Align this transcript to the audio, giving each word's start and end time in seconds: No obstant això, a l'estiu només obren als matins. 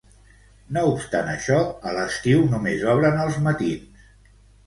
No 0.77 0.81
obstant 0.93 1.27
això, 1.33 1.57
a 1.89 1.93
l'estiu 1.97 2.41
només 2.55 2.87
obren 2.95 3.23
als 3.27 3.39
matins. 3.49 4.01